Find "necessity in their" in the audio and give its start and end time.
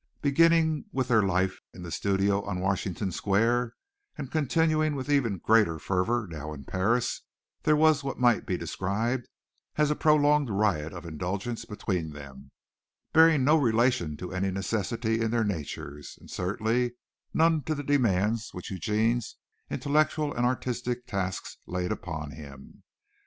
14.49-15.43